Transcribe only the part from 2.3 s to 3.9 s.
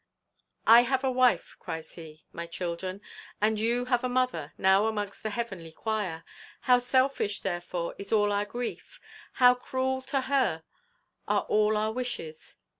'my children, and you